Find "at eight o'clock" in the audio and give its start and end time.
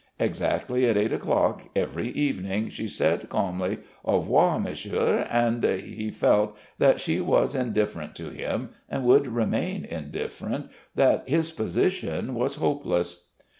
0.87-1.67